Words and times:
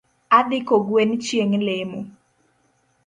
Adhi 0.37 0.59
kogwen 0.67 1.11
chieng’ 1.25 1.53
lemo 1.65 1.99